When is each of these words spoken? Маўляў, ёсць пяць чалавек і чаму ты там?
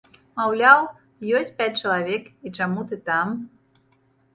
Маўляў, 0.39 0.81
ёсць 1.41 1.53
пяць 1.61 1.69
чалавек 1.81 2.23
і 2.45 2.57
чаму 2.59 2.79
ты 2.91 2.95
там? 3.15 3.41